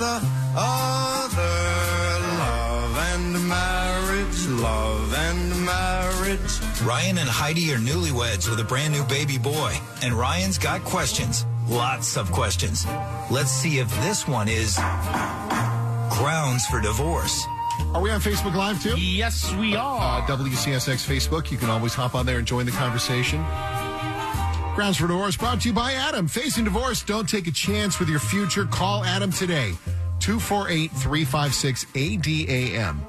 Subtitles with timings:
[0.00, 0.20] the
[0.56, 1.42] other.
[2.40, 6.80] Love and marriage, love and marriage.
[6.82, 11.44] Ryan and Heidi are newlyweds with a brand new baby boy, and Ryan's got questions.
[11.68, 12.86] Lots of questions.
[13.30, 14.76] Let's see if this one is
[16.16, 17.44] grounds for divorce.
[17.94, 18.98] Are we on Facebook Live too?
[18.98, 20.22] Yes, we Uh, are.
[20.26, 21.50] WCSX Facebook.
[21.50, 23.44] You can always hop on there and join the conversation.
[24.74, 26.28] Grounds for Divorce brought to you by Adam.
[26.28, 28.64] Facing divorce, don't take a chance with your future.
[28.64, 29.72] Call Adam today.
[30.20, 33.00] 248 356 ADAM.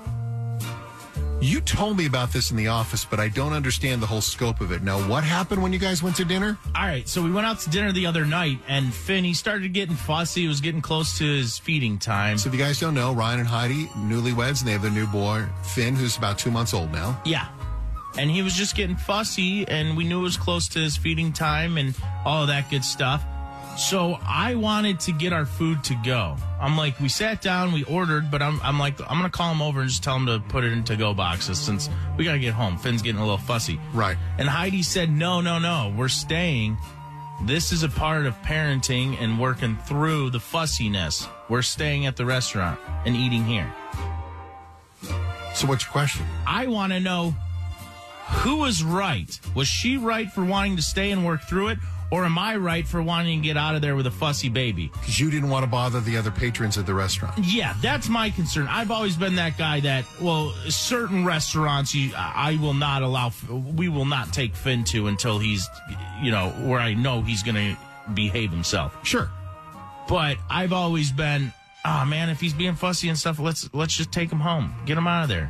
[1.40, 4.62] You told me about this in the office, but I don't understand the whole scope
[4.62, 4.84] of it.
[4.84, 6.58] Now, what happened when you guys went to dinner?
[6.76, 9.74] All right, so we went out to dinner the other night, and Finn he started
[9.74, 10.42] getting fussy.
[10.42, 12.38] He was getting close to his feeding time.
[12.38, 15.08] So, if you guys don't know, Ryan and Heidi, newlyweds, and they have their new
[15.08, 17.20] boy, Finn, who's about two months old now.
[17.26, 17.48] Yeah.
[18.18, 21.32] And he was just getting fussy, and we knew it was close to his feeding
[21.32, 21.96] time and
[22.26, 23.24] all of that good stuff.
[23.78, 26.36] So I wanted to get our food to go.
[26.60, 29.52] I'm like, we sat down, we ordered, but I'm, I'm like, I'm going to call
[29.52, 32.26] him over and just tell him to put it in to go boxes since we
[32.26, 32.78] got to get home.
[32.78, 33.80] Finn's getting a little fussy.
[33.94, 34.18] Right.
[34.38, 36.78] And Heidi said, no, no, no, we're staying.
[37.44, 41.28] This is a part of parenting and working through the fussiness.
[41.50, 43.74] We're staying at the restaurant and eating here.
[45.56, 46.26] So, what's your question?
[46.46, 47.34] I want to know
[48.28, 49.40] who was right.
[49.56, 51.80] Was she right for wanting to stay and work through it?
[52.12, 54.92] Or am I right for wanting to get out of there with a fussy baby?
[54.92, 57.36] Because you didn't want to bother the other patrons at the restaurant.
[57.42, 58.68] Yeah, that's my concern.
[58.70, 63.88] I've always been that guy that, well, certain restaurants, you, I will not allow, we
[63.88, 65.66] will not take Finn to until he's,
[66.22, 67.78] you know, where I know he's going to
[68.14, 69.08] behave himself.
[69.08, 69.30] Sure.
[70.10, 71.54] But I've always been,
[71.86, 74.98] oh man, if he's being fussy and stuff, let's let's just take him home, get
[74.98, 75.50] him out of there.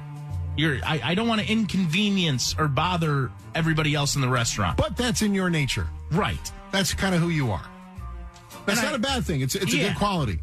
[0.57, 4.78] You're, I, I don't want to inconvenience or bother everybody else in the restaurant.
[4.78, 5.88] But that's in your nature.
[6.12, 6.51] Right.
[6.72, 7.66] That's kind of who you are.
[8.66, 9.41] That's And not I- a bad thing.
[9.41, 10.40] It's it's a good quality.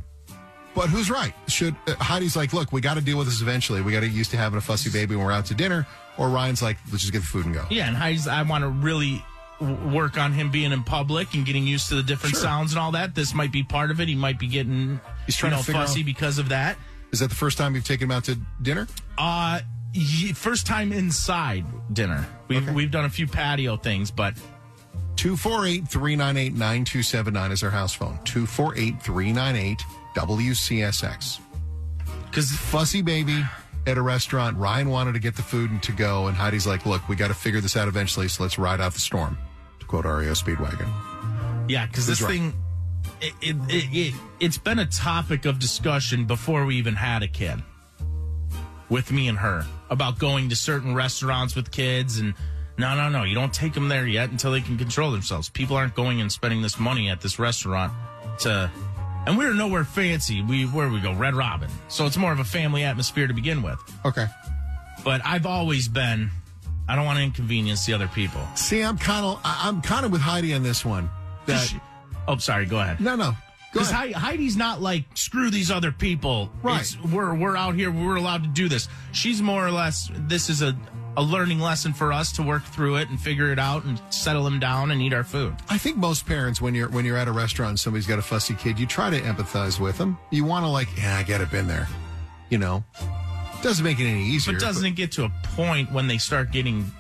[0.75, 1.35] But who's right?
[1.49, 3.81] Should uh, Heidi's like, look, we got to deal with this eventually.
[3.83, 5.87] We got to get used to having a fussy baby when we're out to dinner.
[6.19, 7.65] Or Ryan's like, let's just get the food and go.
[7.71, 9.25] Yeah, and Heidi's, I want to really
[9.61, 12.43] w- work on him being in public and getting used to the different Sure.
[12.45, 13.15] sounds and all that.
[13.15, 14.09] This might be part of it.
[14.09, 16.77] He might be getting He's trying you to know, figure fussy out- because of that.
[17.13, 18.87] Is that the first time you've taken him out to dinner?
[19.17, 19.61] Uh,
[20.35, 22.27] first time inside dinner.
[22.49, 22.73] We've Okay.
[22.73, 24.35] we've done a few patio things, but
[25.17, 28.19] 248 398 9279 is our house phone.
[28.25, 29.79] 248 398
[30.15, 31.41] WCSX.
[32.31, 33.45] because Fussy baby
[33.87, 34.57] at a restaurant.
[34.59, 36.27] Ryan wanted to get the food and to go.
[36.27, 38.29] And Heidi's like, look, we got to figure this out eventually.
[38.29, 39.39] So let's ride out the storm,
[39.81, 40.89] to quote REO Speedwagon.
[41.69, 42.33] Yeah, because this right?
[42.33, 42.53] thing,
[43.21, 47.29] it, it, it, it, it's been a topic of discussion before we even had a
[47.29, 47.63] kid
[48.89, 52.19] with me and her about going to certain restaurants with kids.
[52.19, 52.35] And
[52.79, 55.49] no, no, no, you don't take them there yet until they can control themselves.
[55.49, 57.93] People aren't going and spending this money at this restaurant
[58.41, 58.71] to.
[59.27, 60.43] And we're nowhere fancy.
[60.43, 61.69] We where we go, Red Robin.
[61.89, 63.79] So it's more of a family atmosphere to begin with.
[64.05, 64.27] Okay.
[65.05, 66.31] But I've always been,
[66.89, 68.41] I don't want to inconvenience the other people.
[68.55, 71.11] See, I'm kind of, I'm kind of with Heidi on this one.
[71.47, 71.81] That, She-
[72.27, 72.65] oh, sorry.
[72.67, 73.01] Go ahead.
[73.01, 73.37] no, no.
[73.73, 73.91] Because.
[73.91, 76.51] Heidi's not like screw these other people.
[76.63, 76.81] Right.
[76.81, 77.91] It's- we're we're out here.
[77.91, 78.89] We're allowed to do this.
[79.13, 80.11] She's more or less.
[80.15, 80.77] This is a
[81.17, 84.45] a learning lesson for us to work through it and figure it out and settle
[84.45, 85.53] them down and eat our food.
[85.69, 88.23] I think most parents, when you're when you're at a restaurant and somebody's got a
[88.23, 90.17] fussy kid, you try to empathize with them.
[90.31, 91.89] You want to like, yeah, I get it, been there.
[92.51, 92.85] You know,
[93.63, 94.55] doesn't make it any easier.
[94.55, 96.91] But doesn't it get to a point when they start getting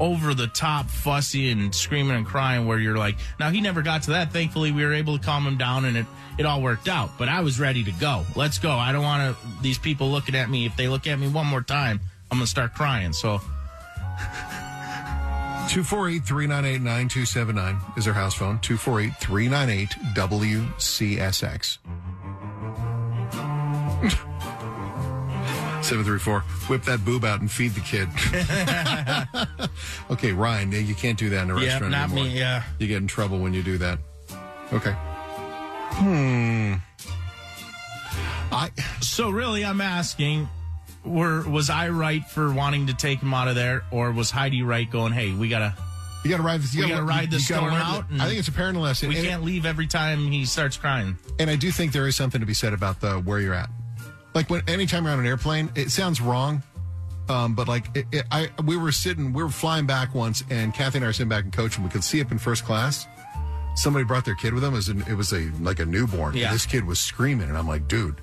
[0.00, 4.02] over the top fussy and screaming and crying where you're like now he never got
[4.04, 4.32] to that.
[4.32, 6.06] Thankfully we were able to calm him down and it
[6.38, 7.10] it all worked out.
[7.18, 8.24] But i was ready to go.
[8.34, 8.70] Let's go.
[8.72, 11.46] I don't want to these people looking at me if they look at me one
[11.46, 12.00] more time
[12.30, 13.12] i'm gonna start crying.
[13.12, 13.40] So.
[15.68, 18.58] 248 398 9279 is our house phone.
[18.58, 21.78] 248 398 WCSX.
[25.92, 26.40] 734.
[26.70, 28.08] Whip that boob out and feed the kid.
[30.10, 32.24] okay, Ryan, you can't do that in a yeah restaurant not anymore.
[32.24, 33.98] me yeah You get in trouble when you do that.
[34.72, 34.94] Okay.
[35.94, 36.74] Hmm.
[38.50, 40.48] I so really i'm asking
[41.04, 44.62] were was i right for wanting to take him out of there or was heidi
[44.62, 45.74] right going hey we gotta
[46.24, 46.72] you got to ride this.
[46.74, 49.08] You gotta, gotta ride this storm out I think it's a parental lesson.
[49.08, 52.14] we And- can't leave every time he starts crying And I do think there is
[52.16, 53.68] something to be said about the where you're at.
[54.34, 56.62] Like when anytime you're on an airplane, it sounds wrong,
[57.28, 60.72] um, but like it, it, I, we were sitting, we were flying back once, and
[60.72, 62.64] Kathy and I were sitting back in coach, and we could see up in first
[62.64, 63.06] class.
[63.74, 64.74] Somebody brought their kid with them.
[64.74, 66.34] It was, an, it was a like a newborn.
[66.36, 66.46] Yeah.
[66.46, 68.20] And this kid was screaming, and I'm like, dude,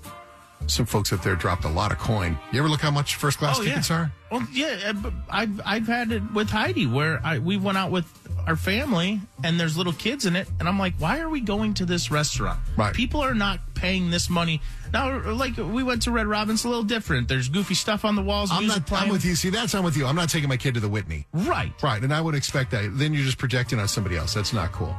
[0.68, 2.38] some folks up there dropped a lot of coin.
[2.52, 3.96] You ever look how much first class Oh, tickets yeah.
[3.96, 4.12] are?
[4.32, 8.06] Well, yeah, uh, I've I've had it with Heidi where I we went out with
[8.50, 10.48] our family and there's little kids in it.
[10.60, 12.60] And I'm like, why are we going to this restaurant?
[12.76, 12.96] Right.
[12.96, 14.60] People are not paying this money.
[14.92, 17.28] Now, like, we went to Red Robin's a little different.
[17.28, 18.88] There's goofy stuff on the walls, I'm not.
[18.88, 19.06] playing.
[19.06, 19.36] I'm with you.
[19.36, 20.08] See, that's I'm with you.
[20.08, 21.28] I'm not taking my kid to the Whitney.
[21.32, 21.72] Right.
[21.84, 22.90] Right, and I would expect that.
[22.98, 24.34] Then you're just projecting on somebody else.
[24.34, 24.96] That's not cool.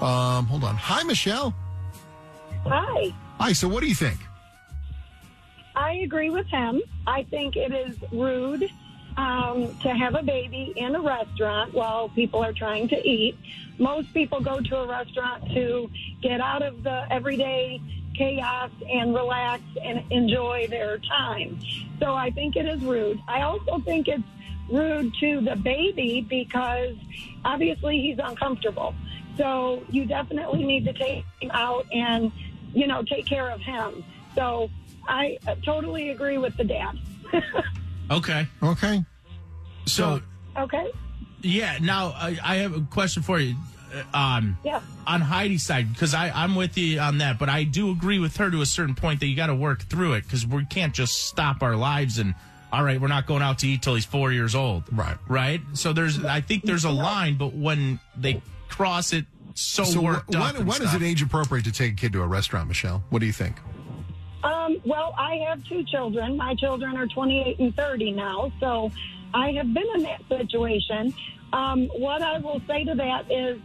[0.00, 0.74] Um, hold on.
[0.76, 1.54] Hi, Michelle.
[2.64, 3.12] Hi.
[3.38, 3.52] Hi.
[3.52, 4.18] So, what do you think?
[5.74, 6.80] I agree with him.
[7.06, 8.70] I think it is rude
[9.16, 13.36] um, to have a baby in a restaurant while people are trying to eat.
[13.78, 15.90] Most people go to a restaurant to
[16.22, 17.80] get out of the everyday
[18.16, 21.58] chaos and relax and enjoy their time.
[22.00, 23.20] So I think it is rude.
[23.28, 24.22] I also think it's
[24.70, 26.96] rude to the baby because
[27.44, 28.94] obviously he's uncomfortable.
[29.36, 32.32] So you definitely need to take him out and,
[32.72, 34.04] you know, take care of him.
[34.34, 34.70] So
[35.06, 36.98] I totally agree with the dad.
[38.10, 38.46] Okay.
[38.62, 39.04] Okay.
[39.86, 40.20] So,
[40.56, 40.90] okay?
[41.42, 43.54] yeah, now I, I have a question for you.
[44.12, 44.80] Uh, Um, Yeah.
[45.06, 48.50] on Heidi's side, because I'm with you on that, but I do agree with her
[48.50, 51.26] to a certain point that you got to work through it because we can't just
[51.28, 52.34] stop our lives and,
[52.72, 54.82] all right, we're not going out to eat till he's four years old.
[54.90, 55.16] Right.
[55.28, 55.60] Right?
[55.74, 59.24] So there's, I think there's a line, but when they cross it
[59.54, 60.42] so, So, wh- worked up.
[60.42, 62.68] when, and when is stuff- it age appropriate to take a kid to a restaurant,
[62.68, 63.04] Michelle?
[63.10, 63.56] What do you think?
[64.46, 66.36] Um, well, I have two children.
[66.36, 68.92] My children are 28 and 30 now, so
[69.34, 71.12] I have been in that situation.
[71.52, 73.60] Um, what I will say to that is,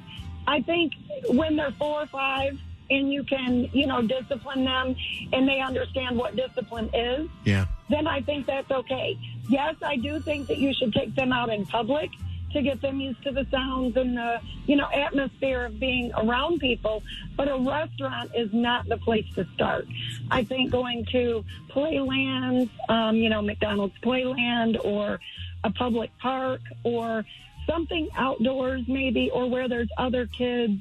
[0.47, 0.93] I think
[1.29, 4.95] when they're four or five and you can, you know, discipline them
[5.31, 7.65] and they understand what discipline is, Yeah.
[7.89, 9.17] then I think that's okay.
[9.49, 12.09] Yes, I do think that you should take them out in public
[12.53, 16.59] to get them used to the sounds and the, you know, atmosphere of being around
[16.59, 17.03] people.
[17.38, 19.88] But a restaurant is not the place to start.
[20.30, 25.19] I think going to playlands, um, you know, McDonald's Playland or
[25.63, 27.25] a public park or
[27.68, 30.74] something outdoors maybe or where there's other kids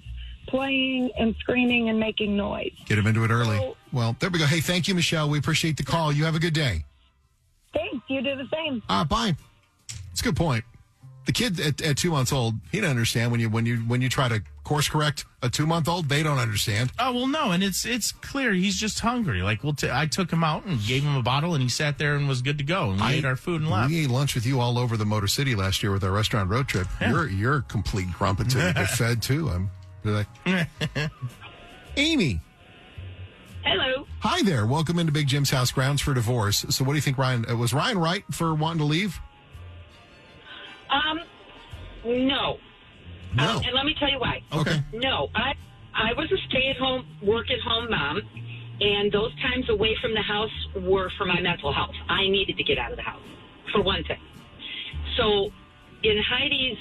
[0.49, 2.73] playing and screaming and making noise.
[2.87, 3.57] Get them into it early.
[3.59, 4.47] So- Well, there we go.
[4.47, 5.29] Hey, thank you, Michelle.
[5.29, 6.13] We appreciate the call.
[6.13, 6.85] You have a good day.
[7.73, 8.05] Thanks.
[8.09, 8.83] You do the same.
[8.89, 9.37] Uh, bye.
[10.11, 10.65] It's a good point.
[11.27, 14.01] The kid at, at two months old, he doesn't understand when you when you when
[14.01, 16.09] you try to course correct a two month old.
[16.09, 16.91] They don't understand.
[16.99, 19.43] Oh well, no, and it's it's clear he's just hungry.
[19.43, 21.99] Like, well, t- I took him out and gave him a bottle, and he sat
[21.99, 22.91] there and was good to go.
[22.91, 23.91] And we I- ate our food and left.
[23.91, 26.49] We ate lunch with you all over the Motor City last year with our restaurant
[26.51, 26.87] road trip.
[27.01, 29.51] You're you're complete grump until you get fed too.
[29.51, 29.71] I'm
[30.05, 30.27] like,
[31.97, 32.41] Amy.
[33.63, 34.07] Hello.
[34.21, 34.65] Hi there.
[34.67, 35.71] Welcome into Big Jim's house.
[35.71, 36.65] Grounds for divorce.
[36.71, 37.45] So, what do you think, Ryan?
[37.49, 39.21] Uh, was Ryan right for wanting to leave?
[42.05, 42.59] No.
[43.35, 43.45] No.
[43.45, 44.43] Um, and let me tell you why.
[44.53, 44.83] Okay.
[44.93, 45.55] No, I
[45.95, 48.23] I was a stay-at-home, work-at-home mom,
[48.81, 51.95] and those times away from the house were for my mental health.
[52.09, 53.23] I needed to get out of the house,
[53.73, 54.21] for one thing.
[55.17, 55.51] So,
[56.03, 56.79] in Heidi's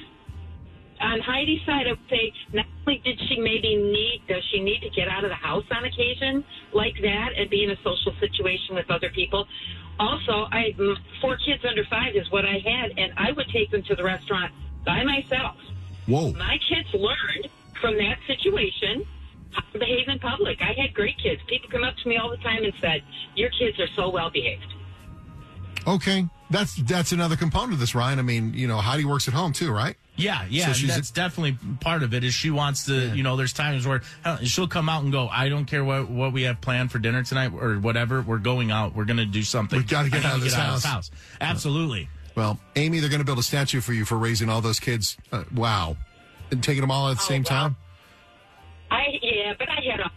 [1.02, 4.82] on Heidi's side, I would say not only did she maybe need does she need
[4.82, 6.44] to get out of the house on occasion
[6.74, 9.48] like that and be in a social situation with other people.
[10.00, 10.74] Also, I
[11.22, 14.04] four kids under five is what I had, and I would take them to the
[14.04, 14.52] restaurant
[14.86, 15.56] by myself.
[16.08, 16.34] Whoa.
[16.34, 17.50] My kids learned
[17.82, 19.06] from that situation
[19.52, 20.62] how to behave in public.
[20.62, 21.42] I had great kids.
[21.48, 23.02] People come up to me all the time and said,
[23.36, 24.74] "Your kids are so well behaved."
[25.88, 26.28] Okay.
[26.52, 28.18] That's that's another component of this, Ryan.
[28.20, 29.96] I mean, you know, Heidi works at home too, right?
[30.16, 32.24] Yeah, yeah, So and she's- that's definitely part of it.
[32.26, 34.02] Is she wants to, you know, there's times where
[34.44, 37.24] she'll come out and go, I don't care what what we have planned for dinner
[37.24, 38.22] tonight or whatever.
[38.22, 38.96] We're going out.
[38.96, 39.80] We're going to do something.
[39.80, 41.12] We gotta get I out of this house." house.
[41.40, 42.10] Absolutely.
[42.40, 45.18] Well, Amy, they're going to build a statue for you for raising all those kids.
[45.30, 45.98] Uh, wow.
[46.52, 47.50] And taking them all at the same wow.
[47.50, 47.76] time?
[48.90, 50.10] I yeah, but I had a,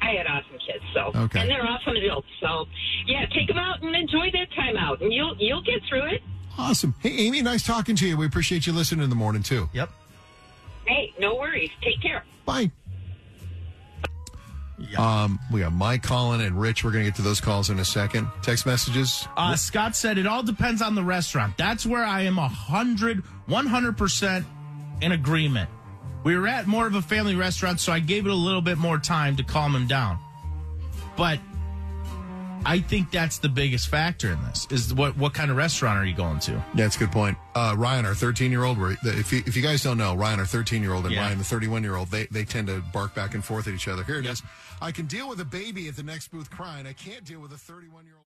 [0.00, 1.40] I had awesome kids, so Okay.
[1.40, 2.28] and they're awesome adults.
[2.40, 2.64] So
[3.06, 6.22] yeah, take them out and enjoy that time out, and you'll you'll get through it.
[6.56, 6.94] Awesome.
[7.00, 8.16] Hey, Amy, nice talking to you.
[8.16, 9.68] We appreciate you listening in the morning, too.
[9.74, 9.90] Yep.
[10.86, 11.70] Hey, no worries.
[11.82, 12.24] Take care.
[12.46, 12.70] Bye.
[14.96, 16.84] Um, we got Mike calling and Rich.
[16.84, 18.28] We're going to get to those calls in a second.
[18.42, 19.26] Text messages.
[19.36, 21.56] Uh, Scott said it all depends on the restaurant.
[21.56, 24.46] That's where I am a hundred, one hundred percent
[25.00, 25.68] in agreement.
[26.24, 28.78] We were at more of a family restaurant, so I gave it a little bit
[28.78, 30.18] more time to calm him down.
[31.16, 31.40] But
[32.64, 36.04] I think that's the biggest factor in this: is what what kind of restaurant are
[36.04, 36.52] you going to?
[36.52, 37.36] Yeah, that's a good point.
[37.54, 40.46] Uh, Ryan, our 13 year old, if you, if you guys don't know, Ryan, our
[40.46, 41.22] 13 year old, and Yeah.
[41.22, 43.88] Ryan, the 31 year old, they, they tend to bark back and forth at each
[43.88, 44.04] other.
[44.04, 44.42] Here it is.
[44.80, 46.86] I can deal with a baby at the next booth crying.
[46.86, 48.17] I can't deal with a 31 year old.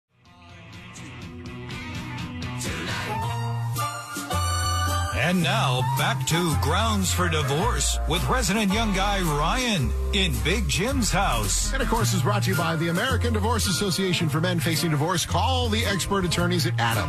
[5.22, 11.12] And now back to Grounds for Divorce with resident young guy Ryan in Big Jim's
[11.12, 11.72] house.
[11.72, 14.90] And of course, is brought to you by the American Divorce Association for Men Facing
[14.90, 15.24] Divorce.
[15.24, 17.08] Call the expert attorneys at Adam,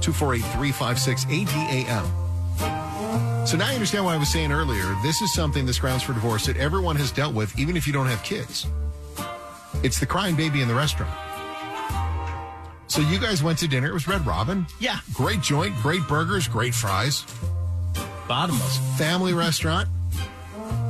[0.00, 2.06] 248 356 ADAM.
[3.44, 4.94] So now you understand what I was saying earlier.
[5.02, 7.92] This is something, this grounds for divorce, that everyone has dealt with, even if you
[7.92, 8.68] don't have kids.
[9.82, 11.27] It's the crying baby in the restaurant.
[12.88, 13.88] So you guys went to dinner.
[13.88, 14.66] It was Red Robin.
[14.80, 14.98] Yeah.
[15.12, 17.24] Great joint, great burgers, great fries.
[18.26, 18.78] Bottomless.
[18.98, 19.88] Family restaurant.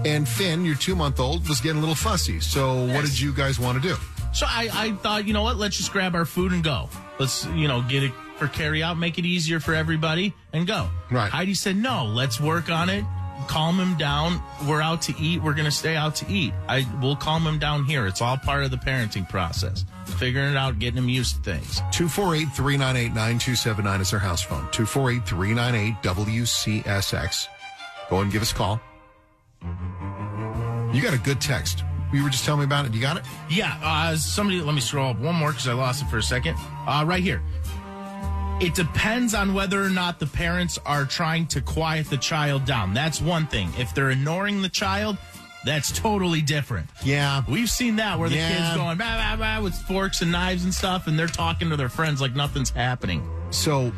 [0.05, 2.41] And Finn, your two month old, was getting a little fussy.
[2.41, 3.97] So what did you guys want to do?
[4.33, 5.57] So I, I thought, you know what?
[5.57, 6.89] Let's just grab our food and go.
[7.19, 10.89] Let's, you know, get it for carry out, make it easier for everybody, and go.
[11.11, 11.31] Right.
[11.31, 13.05] Heidi said, no, let's work on it.
[13.49, 14.41] Calm him down.
[14.69, 15.43] We're out to eat.
[15.43, 16.53] We're going to stay out to eat.
[16.69, 18.07] I we'll calm him down here.
[18.07, 19.85] It's all part of the parenting process.
[20.17, 21.79] Figuring it out, getting them used to things.
[21.93, 24.69] 248 398 9279 is our house phone.
[24.73, 27.49] 248 398 WCSX.
[28.09, 28.81] Go ahead and give us a call.
[30.93, 31.85] You got a good text.
[32.13, 32.95] You were just telling me about it.
[32.95, 33.25] You got it?
[33.51, 36.23] Yeah, uh, somebody, let me scroll up one more because I lost it for a
[36.23, 36.57] second.
[36.87, 37.43] Uh, right here.
[38.61, 42.93] It depends on whether or not the parents are trying to quiet the child down.
[42.93, 43.71] That's one thing.
[43.79, 45.17] If they're ignoring the child,
[45.65, 46.89] that's totally different.
[47.05, 47.43] Yeah.
[47.49, 48.49] We've seen that where the Yeah.
[48.69, 51.77] kids going bah, bah, bah, with forks and knives and stuff, and they're talking to
[51.77, 53.29] their friends like nothing's happening.
[53.51, 53.93] So,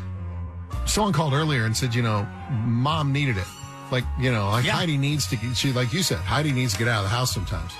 [0.85, 2.27] someone called earlier and said, you know,
[2.65, 3.47] mom needed it.
[3.91, 4.73] Like, you know, like Yeah.
[4.73, 7.15] Heidi needs to, get- she, like you said, Heidi needs to get out of the
[7.15, 7.71] house sometimes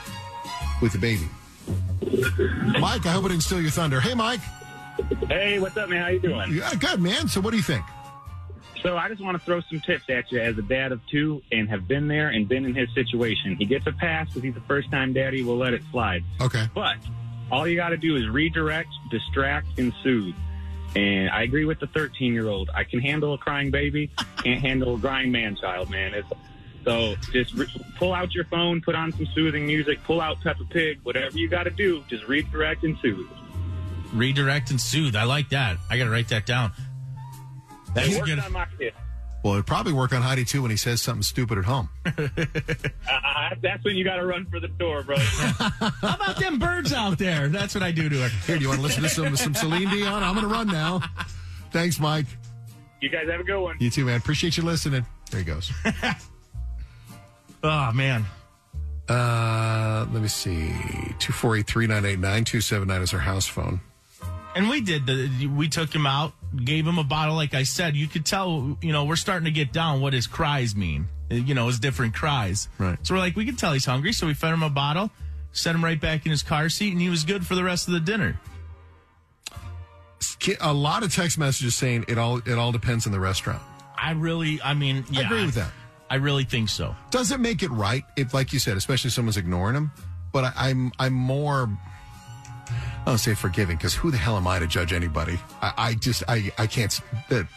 [0.81, 1.27] with the baby.
[2.79, 3.99] Mike, I hope I didn't steal your thunder.
[4.01, 4.41] Hey, Mike.
[5.29, 6.01] Hey, what's up, man?
[6.01, 6.53] How you doing?
[6.53, 7.27] Yeah, good, man.
[7.27, 7.83] So, what do you think?
[8.83, 11.41] So I just want to throw some tips at you as a dad of two
[11.51, 13.55] and have been there and been in his situation.
[13.55, 15.43] He gets a pass because he's a first-time daddy.
[15.43, 16.23] We'll let it slide.
[16.39, 16.67] Okay.
[16.73, 16.95] But
[17.51, 20.35] all you got to do is redirect, distract, and soothe.
[20.95, 22.71] And I agree with the 13-year-old.
[22.73, 26.13] I can handle a crying baby, can't handle a crying man-child, man.
[26.13, 26.27] It's,
[26.83, 30.65] so just re- pull out your phone, put on some soothing music, pull out Peppa
[30.65, 32.03] Pig, whatever you got to do.
[32.07, 33.29] Just redirect and soothe.
[34.11, 35.15] Redirect and soothe.
[35.15, 35.77] I like that.
[35.89, 36.71] I got to write that down.
[37.93, 38.39] That's a good.
[38.39, 38.93] on my kid.
[39.43, 41.89] Well, it'd probably work on Heidi too when he says something stupid at home.
[43.09, 45.17] Uh, that's when you got to run for the door, bro.
[45.19, 47.47] How about them birds out there?
[47.49, 48.29] That's what I do to her.
[48.45, 50.23] Here, do you want to listen to some some Celine Dion?
[50.23, 51.01] I'm going to run now.
[51.71, 52.27] Thanks, Mike.
[53.01, 53.77] you guys have a good one.
[53.79, 54.17] You too, man.
[54.17, 55.05] Appreciate you listening.
[55.31, 55.71] There he goes.
[57.63, 58.25] Oh man.
[59.09, 60.69] Uh, let me see.
[61.19, 63.81] 248 398 9279 is our house phone.
[64.55, 65.47] And we did the.
[65.47, 67.35] We took him out, gave him a bottle.
[67.35, 68.77] Like I said, you could tell.
[68.81, 71.07] You know, we're starting to get down what his cries mean.
[71.29, 72.67] You know, his different cries.
[72.77, 72.97] Right.
[73.03, 74.11] So we're like, we can tell he's hungry.
[74.11, 75.09] So we fed him a bottle,
[75.53, 77.87] set him right back in his car seat, and he was good for the rest
[77.87, 78.39] of the dinner.
[80.59, 83.61] A lot of text messages saying it all it all depends on the restaurant.
[83.97, 85.71] I really, I mean, yeah, I agree with that.
[86.09, 86.95] I really think so.
[87.09, 89.91] Doesn't make it right if, like you said, especially if someone's ignoring him.
[90.33, 91.69] But I, I'm I'm more.
[93.01, 95.39] I don't say forgiving because who the hell am I to judge anybody?
[95.61, 96.99] I, I just I I can't.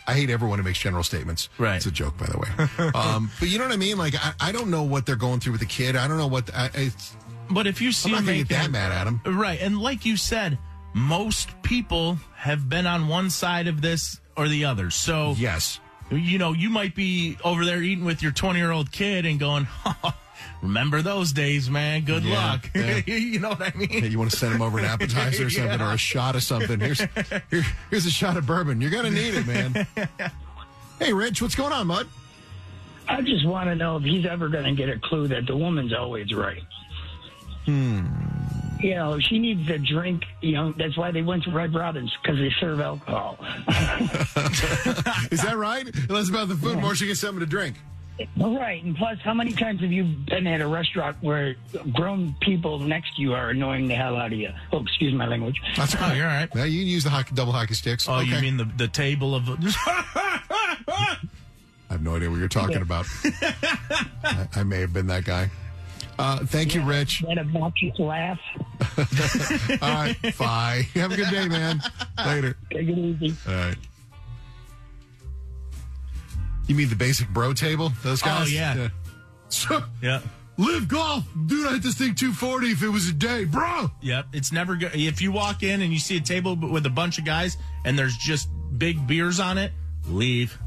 [0.07, 1.51] I hate everyone who makes general statements.
[1.59, 1.77] Right.
[1.77, 2.91] It's a joke, by the way.
[2.95, 3.99] um, but you know what I mean?
[3.99, 5.97] Like I, I don't know what they're going through with the kid.
[5.97, 6.51] I don't know what.
[6.55, 7.15] I, it's,
[7.51, 9.21] But if you see I'm not him gonna get that mad at him.
[9.27, 9.61] Right.
[9.61, 10.59] And like you said,
[10.95, 14.89] most people have been on one side of this or the other.
[14.91, 15.79] So, Yes.
[16.11, 19.39] you know, you might be over there eating with your 20 year old kid and
[19.39, 19.67] going,
[20.63, 22.05] remember those days, man.
[22.05, 22.71] Good Yeah, luck.
[22.75, 23.01] yeah.
[23.07, 23.89] you know what I mean?
[23.89, 26.43] Hey, you want to send him over an appetizer or something or a shot of
[26.43, 26.81] something?
[26.81, 27.01] Here's
[27.51, 28.81] here, here's a shot of bourbon.
[28.81, 29.87] You're gonna need it, man.
[30.99, 32.07] hey, Rich, what's going on, bud?
[33.07, 35.55] I just want to know if he's ever going to get a clue that the
[35.55, 36.63] woman's always right.
[37.67, 38.07] Hmm.
[38.81, 40.23] You know, she needs to drink.
[40.41, 43.37] You know, that's why they went to Red Robin's because they serve alcohol.
[45.31, 45.87] Is that right?
[46.11, 47.77] Less about the food, more she gets something to drink.
[48.41, 51.57] All right, and plus, how many times have you been at a restaurant where
[51.93, 54.51] grown people next to you are annoying the hell out of you?
[54.73, 55.61] Oh, excuse my language.
[55.77, 56.49] That's you're all right.
[56.55, 58.09] Yeah, you can use the hockey, double hockey sticks.
[58.09, 59.49] Oh, you mean the, the table of.
[59.51, 61.19] I
[61.91, 63.07] have no idea what you're talking about.
[63.25, 65.51] I, I may have been that guy.
[66.17, 67.25] Uh, thank you, Rich.
[67.27, 68.39] That obnoxious laugh.
[69.83, 70.87] All right, bye.
[70.95, 71.83] Have a good day, man.
[72.25, 72.57] Later.
[72.71, 73.35] Take it easy.
[73.49, 73.77] All right.
[76.67, 77.93] You mean the basic bro table?
[78.03, 78.47] Those oh, guys?
[78.49, 78.89] Oh, yeah.
[79.49, 80.21] So, yeah.
[80.57, 81.25] live golf.
[81.47, 83.91] Dude, I hit this thing 240 if it was a day, bro.
[84.01, 84.95] Yep, it's never good.
[84.95, 87.99] If you walk in and you see a table with a bunch of guys and
[87.99, 89.73] there's just big beers on it,
[90.09, 90.59] leave.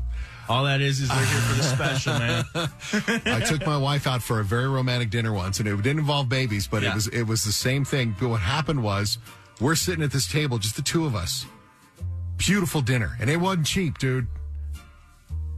[0.50, 2.46] All that is is they're here for the special, man.
[3.36, 6.30] I took my wife out for a very romantic dinner once, and it didn't involve
[6.30, 6.92] babies, but Yeah.
[6.92, 8.16] it was it was the same thing.
[8.18, 9.18] But what happened was,
[9.60, 11.46] we're sitting at this table, just the two of us.
[12.38, 14.28] Beautiful dinner, and it wasn't cheap, dude.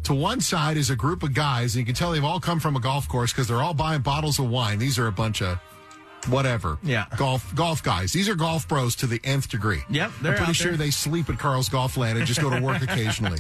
[0.03, 2.60] To one side is a group of guys, and you can tell they've all come
[2.60, 4.79] from a golf course because they're all buying bottles of wine.
[4.79, 5.60] These are a bunch of
[6.27, 7.06] whatever, Yeah.
[7.15, 8.12] golf golf guys.
[8.12, 9.82] These are golf bros to the nth degree.
[9.89, 12.82] Yep, I'm they're pretty sure they sleep at Carl's Golfland and just go to work
[12.89, 13.39] occasionally.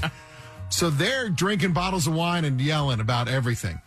[0.69, 3.81] So they're drinking bottles of wine and yelling about everything,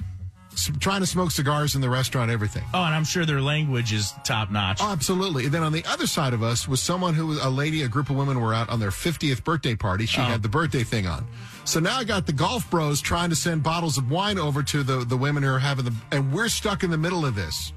[0.52, 2.64] S- trying to smoke cigars in the restaurant, everything.
[2.74, 4.80] Oh, and I'm sure their language is top notch.
[4.82, 5.44] Oh, absolutely.
[5.44, 7.88] And then on the other side of us was someone who was a lady, a
[7.88, 10.06] group of women were out on their 50th birthday party.
[10.06, 10.24] She oh.
[10.24, 11.26] had the birthday thing on.
[11.64, 14.82] So now I got the golf bros trying to send bottles of wine over to
[14.82, 17.72] the, the women who are having the, and we're stuck in the middle of this.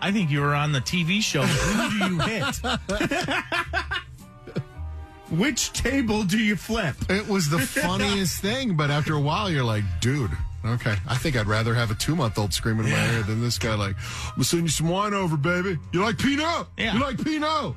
[0.00, 1.42] I think you were on the TV show.
[1.42, 2.60] Who do you hit?
[5.30, 6.94] Which table do you flip?
[7.08, 10.30] It was the funniest thing, but after a while, you're like, dude,
[10.64, 13.40] okay, I think I'd rather have a two month old screaming in my ear than
[13.40, 13.96] this guy, like,
[14.26, 15.78] I'm gonna send you some wine over, baby.
[15.92, 16.66] You like Pinot?
[16.76, 16.94] Yeah.
[16.94, 17.74] You like Pinot?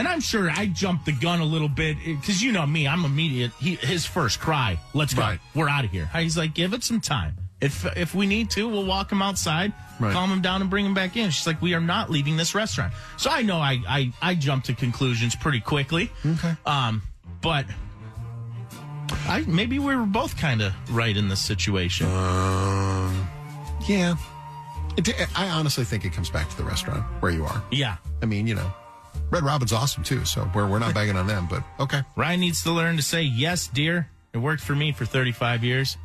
[0.00, 3.04] And I'm sure I jumped the gun a little bit because you know me, I'm
[3.04, 3.52] immediate.
[3.60, 5.40] He, his first cry, "Let's go, Right.
[5.54, 7.36] we're out of here." He's like, "Give it some time.
[7.60, 10.12] If if we need to, we'll walk him outside, Right.
[10.14, 12.54] calm him down, and bring him back in." She's like, "We are not leaving this
[12.54, 16.10] restaurant." So I know I I, I jumped to conclusions pretty quickly.
[16.24, 16.56] Okay.
[16.64, 17.02] Um,
[17.42, 17.66] but
[19.28, 22.06] I maybe we were both kind of right in this situation.
[22.06, 23.28] Um,
[23.88, 24.14] yeah.
[24.96, 27.62] It, I honestly think it comes back to the restaurant where you are.
[27.70, 27.96] yeah.
[28.22, 28.70] I mean, you know,
[29.30, 32.02] Red Robin's awesome too, so we're, we're not bagging on them, but okay.
[32.16, 34.10] Ryan needs to learn to say yes, dear.
[34.32, 35.96] It worked for me for 35 years.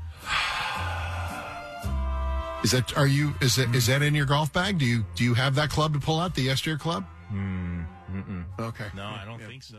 [2.63, 4.79] Is that are you is that is that in your golf bag?
[4.79, 7.05] Do you do you have that club to pull out the Yes Dear Club?
[7.29, 7.81] Hmm,
[8.59, 8.87] okay.
[8.95, 9.77] No, I don't think so.